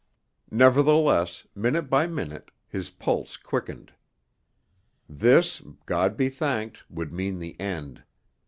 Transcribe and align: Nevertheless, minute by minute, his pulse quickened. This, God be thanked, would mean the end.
Nevertheless, 0.49 1.45
minute 1.53 1.83
by 1.87 2.07
minute, 2.07 2.49
his 2.67 2.89
pulse 2.89 3.37
quickened. 3.37 3.93
This, 5.07 5.61
God 5.85 6.17
be 6.17 6.27
thanked, 6.27 6.89
would 6.89 7.13
mean 7.13 7.37
the 7.37 7.55
end. 7.59 8.01